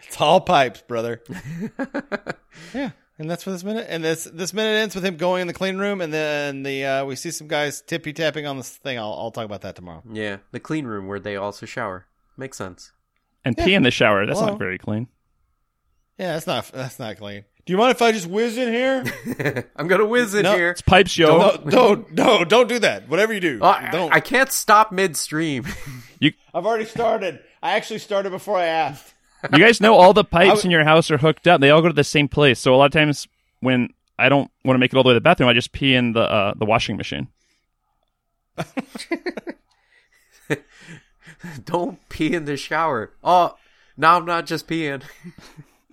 [0.07, 1.23] It's all pipes, brother.
[2.75, 3.87] yeah, and that's for this minute.
[3.88, 6.85] And this this minute ends with him going in the clean room, and then the
[6.85, 8.99] uh, we see some guys tippy tapping on this thing.
[8.99, 10.03] I'll I'll talk about that tomorrow.
[10.11, 12.07] Yeah, the clean room where they also shower.
[12.37, 12.93] Makes sense.
[13.45, 14.25] And pee in the shower.
[14.27, 14.53] That's Hello.
[14.53, 15.09] not very clean.
[16.19, 17.45] Yeah, that's not that's not clean.
[17.65, 19.67] Do you mind if I just whiz in here?
[19.77, 20.55] I'm gonna whiz in No.
[20.57, 20.71] here.
[20.71, 21.38] It's pipes, yo.
[21.38, 23.09] no, no, no, don't do that.
[23.09, 24.12] Whatever you do, I, don't.
[24.12, 25.67] I can't stop midstream.
[26.19, 27.41] you, I've already started.
[27.62, 29.15] I actually started before I asked.
[29.53, 31.61] You guys know all the pipes I- in your house are hooked up.
[31.61, 32.61] They all go to the same place.
[32.61, 33.27] So a lot of times
[33.61, 35.73] when I don't want to make it all the way to the bathroom, I just
[35.73, 37.29] pee in the uh, the washing machine.
[41.65, 43.13] Don't pee in the shower.
[43.25, 43.57] Oh,
[43.97, 45.03] now I'm not just peeing.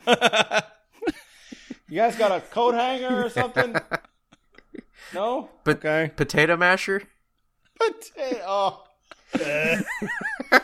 [1.92, 3.76] You guys got a coat hanger or something?
[5.12, 5.50] No.
[5.64, 6.12] But Okay.
[6.16, 7.02] potato masher.
[7.80, 8.44] Potato.
[8.46, 8.84] Oh.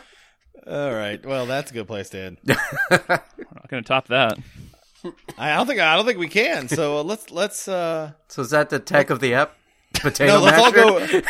[0.76, 1.26] All right.
[1.26, 2.38] Well, that's a good place to end.
[2.50, 4.38] I'm not going to top that.
[5.38, 6.68] I don't think I don't think we can.
[6.68, 9.56] So uh, let's let's uh So is that the tech of the app?
[9.94, 11.22] Potato no, let's all go.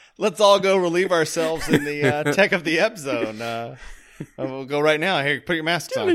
[0.18, 3.42] let's all go relieve ourselves in the uh, tech of the ep zone.
[3.42, 3.76] Uh,
[4.20, 5.22] uh, we'll go right now.
[5.22, 6.08] Here, put your masks on.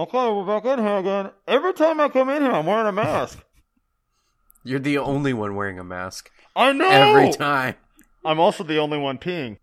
[0.00, 1.30] Okay, we're back in here again.
[1.46, 3.44] Every time I come in here, I'm wearing a mask.
[4.64, 6.88] You're the only one wearing a mask I know.
[6.88, 7.74] every time.
[8.24, 9.58] I'm also the only one peeing.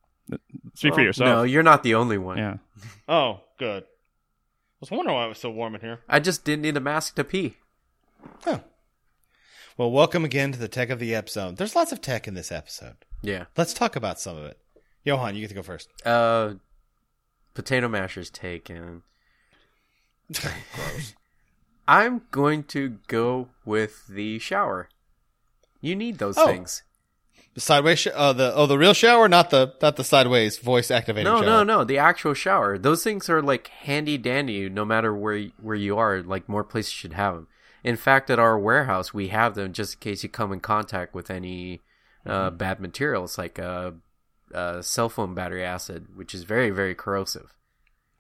[0.76, 1.28] Speak for yourself.
[1.28, 2.38] No, you're not the only one.
[2.38, 2.58] Yeah.
[3.10, 3.82] Oh, good.
[3.82, 6.02] I was wondering why it was so warm in here.
[6.08, 7.58] I just didn't need a mask to pee.
[8.44, 8.60] Huh.
[9.76, 11.56] Well, welcome again to the Tech of the Ep Zone.
[11.56, 12.98] There's lots of tech in this episode.
[13.24, 13.46] Yeah.
[13.58, 14.60] Let's talk about some of it.
[15.04, 15.90] Johan, you get to go first.
[16.06, 16.56] Uh,
[17.56, 19.02] potato masher's taken.
[21.88, 24.90] I'm going to go with the shower.
[25.82, 26.46] You need those Oh.
[26.48, 26.84] things.
[27.54, 30.92] The sideways, sh- uh, the oh, the real shower, not the not the sideways voice
[30.92, 31.46] activated No, shower.
[31.46, 31.84] no, no.
[31.84, 32.78] The actual shower.
[32.78, 34.70] Those things are like handy dandy.
[34.70, 37.48] No matter where where you are, like more places should have them.
[37.84, 41.16] In fact, at our warehouse, we have them just in case you come in contact
[41.16, 41.82] with any
[42.28, 43.96] uh, bad materials, like a,
[44.54, 47.56] uh, cell phone battery acid, which is very, very corrosive.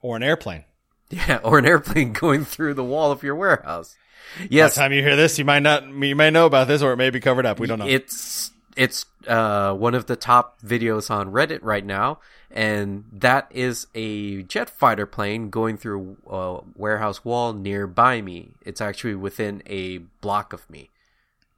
[0.02, 0.64] Or an airplane.
[1.10, 3.96] Yeah, or an airplane going through the wall of your warehouse.
[4.40, 6.82] By Yes, the time you hear this, you might not, you may know about this,
[6.82, 7.60] or it may be covered up.
[7.60, 7.88] We don't know.
[7.88, 12.20] It's it's uh, one of the top videos on Reddit right now,
[12.52, 18.52] and that is a jet fighter plane going through a warehouse wall nearby me.
[18.62, 20.90] It's actually within a block of me.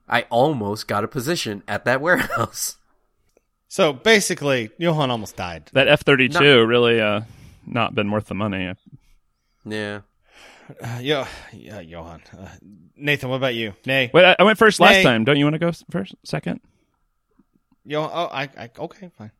[0.07, 2.77] I almost got a position at that warehouse.
[3.67, 5.69] So basically, Johan almost died.
[5.73, 7.21] That F thirty two really uh
[7.67, 8.73] not been worth the money.
[9.71, 10.01] Yeah.
[10.81, 12.21] Uh, yo, yeah, Johan.
[12.37, 12.47] Uh,
[12.95, 13.73] Nathan, what about you?
[13.85, 14.11] Nay.
[14.13, 15.03] Wait, I, I went first last Nay.
[15.03, 15.23] time.
[15.23, 16.61] Don't you want to go first, second?
[17.85, 18.11] Johan.
[18.13, 18.69] Oh, I, I.
[18.77, 19.31] Okay, fine.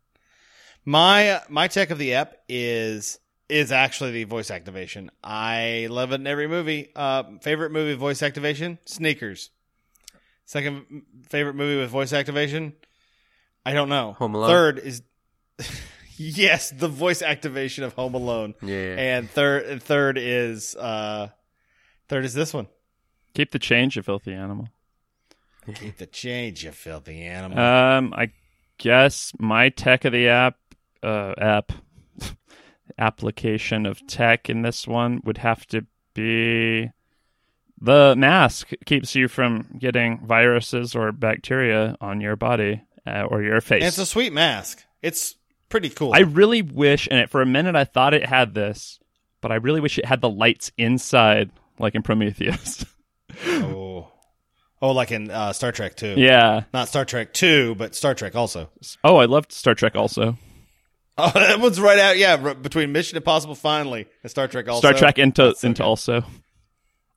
[0.85, 5.11] My uh, my tech of the ep is is actually the voice activation.
[5.23, 6.89] I love it in every movie.
[6.95, 9.51] Uh, favorite movie voice activation: Sneakers.
[10.45, 12.73] Second favorite movie with voice activation:
[13.65, 14.13] I don't know.
[14.13, 14.49] Home Alone.
[14.49, 15.03] Third is
[16.19, 18.53] yes, the voice activation of Home Alone.
[18.61, 18.95] Yeah.
[18.97, 21.29] And third, and third is uh,
[22.07, 22.67] third is this one.
[23.33, 24.67] Keep the change, you filthy animal.
[25.73, 27.59] Keep the change, you filthy animal.
[27.59, 28.31] Um, I
[28.77, 30.57] guess my tech of the app,
[31.03, 31.71] uh, app
[32.97, 36.89] application of tech in this one would have to be
[37.79, 43.61] the mask keeps you from getting viruses or bacteria on your body uh, or your
[43.61, 43.83] face.
[43.83, 44.83] And it's a sweet mask.
[45.01, 45.35] It's
[45.69, 46.13] pretty cool.
[46.13, 48.99] I really wish, and it, for a minute I thought it had this,
[49.41, 52.85] but I really wish it had the lights inside, like in Prometheus.
[53.45, 54.11] oh,
[54.81, 56.15] oh, like in uh, Star Trek Two.
[56.17, 56.63] yeah.
[56.73, 58.69] not Star Trek Two, but Star Trek also.
[59.03, 60.37] Oh, I loved Star Trek also.
[61.21, 62.17] Oh, that one's right out.
[62.17, 64.79] Yeah, between Mission Impossible finally and Star Trek also.
[64.79, 65.85] Star Trek into so into good.
[65.85, 66.23] also.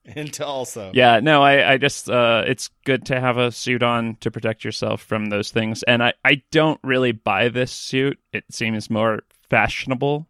[0.15, 0.91] into also.
[0.93, 4.63] Yeah, no, I, I just uh, it's good to have a suit on to protect
[4.63, 5.83] yourself from those things.
[5.83, 8.19] And I, I don't really buy this suit.
[8.31, 10.27] It seems more fashionable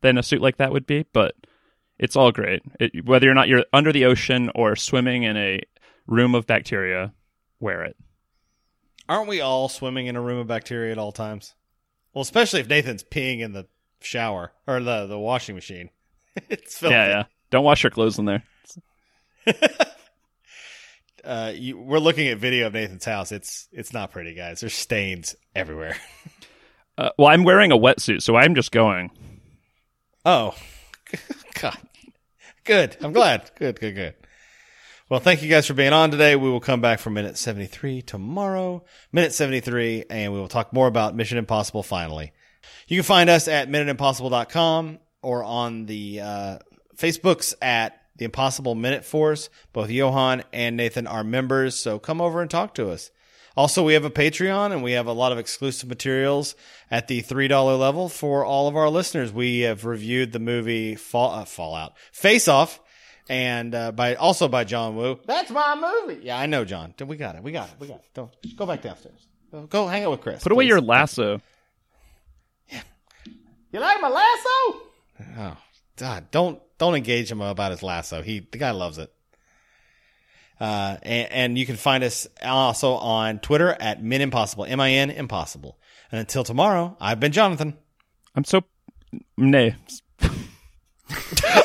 [0.00, 1.34] than a suit like that would be, but
[1.98, 2.62] it's all great.
[2.78, 5.60] It, whether or not you're under the ocean or swimming in a
[6.06, 7.12] room of bacteria,
[7.58, 7.96] wear it.
[9.08, 11.54] Aren't we all swimming in a room of bacteria at all times?
[12.12, 13.66] Well, especially if Nathan's peeing in the
[14.00, 15.90] shower or the the washing machine.
[16.48, 16.94] it's filthy.
[16.94, 17.24] Yeah, yeah.
[17.50, 18.42] Don't wash your clothes in there.
[21.24, 23.32] Uh, you, we're looking at video of Nathan's house.
[23.32, 24.60] It's it's not pretty, guys.
[24.60, 25.96] There's stains everywhere.
[26.98, 29.10] Uh, well, I'm wearing a wetsuit, so I'm just going.
[30.24, 30.54] Oh,
[31.60, 31.76] God.
[32.64, 32.96] Good.
[33.02, 33.50] I'm glad.
[33.58, 34.14] Good, good, good.
[35.10, 36.36] Well, thank you guys for being on today.
[36.36, 38.82] We will come back for minute 73 tomorrow,
[39.12, 42.32] minute 73, and we will talk more about Mission Impossible finally.
[42.88, 46.58] You can find us at minuteimpossible.com or on the uh,
[46.96, 49.48] Facebooks at the Impossible Minute Force.
[49.72, 53.10] Both Johan and Nathan are members, so come over and talk to us.
[53.56, 56.54] Also, we have a Patreon and we have a lot of exclusive materials
[56.90, 59.32] at the $3 level for all of our listeners.
[59.32, 62.80] We have reviewed the movie Fall, uh, Fallout, Face Off,
[63.30, 65.18] and uh, by also by John Woo.
[65.24, 66.20] That's my movie.
[66.22, 66.92] Yeah, I know, John.
[67.02, 67.42] We got it.
[67.42, 67.76] We got it.
[67.78, 68.04] We got it.
[68.12, 69.26] Don't go back downstairs.
[69.50, 70.42] Go, go hang out with Chris.
[70.42, 71.40] Put away your lasso.
[72.70, 72.82] Yeah.
[73.72, 74.80] You like my lasso?
[75.38, 75.56] Oh,
[75.96, 76.30] God!
[76.30, 78.22] Don't don't engage him about his lasso.
[78.22, 79.12] He the guy loves it.
[80.58, 84.92] Uh, and, and you can find us also on Twitter at Min Impossible, M I
[84.92, 85.78] N Impossible.
[86.10, 87.76] And until tomorrow, I've been Jonathan.
[88.34, 88.62] I'm so
[89.36, 89.76] nay.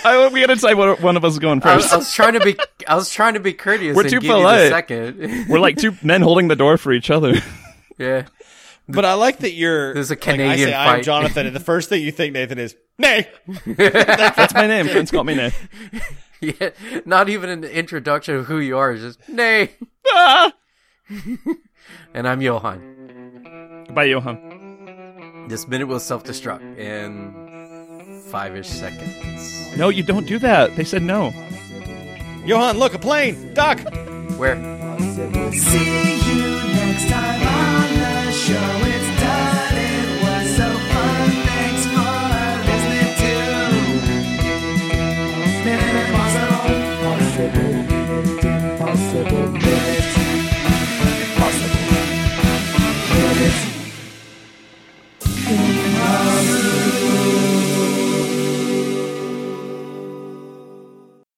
[0.03, 1.93] I, we gotta decide what one of us is going I was, first.
[1.93, 2.57] I was trying to be
[2.87, 4.63] I was trying to be courteous We're and too give you polite.
[4.63, 5.47] the second.
[5.49, 7.33] We're like two men holding the door for each other.
[7.97, 8.27] yeah.
[8.89, 9.93] But I like that you're.
[9.93, 11.03] There's a Canadian like, I Canadian say I'm fight.
[11.05, 13.29] Jonathan, and the first thing you think, Nathan, is nay.
[13.65, 14.87] That's my name.
[14.87, 15.51] Friends call me Nay.
[16.41, 16.71] Yeah.
[17.05, 19.75] Not even an introduction of who you are, it's just nay.
[20.07, 20.51] Ah!
[22.15, 23.85] And I'm Johan.
[23.93, 25.45] Bye, Johan.
[25.47, 29.77] This minute will self destruct in five ish seconds.
[29.77, 30.75] No, you don't do that.
[30.75, 31.31] They said no.
[32.43, 33.53] Johan, look, a plane.
[33.53, 33.79] Doc.
[34.37, 34.55] Where?
[35.51, 36.01] See
[56.03, 56.90] love.